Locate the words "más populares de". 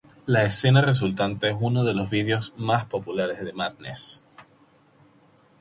2.57-3.53